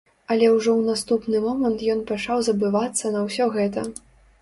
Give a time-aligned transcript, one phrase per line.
[0.35, 3.91] Але ўжо ў наступны момант ён пачаў забывацца на ўсё гэта.